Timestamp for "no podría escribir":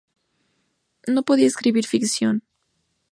1.07-1.85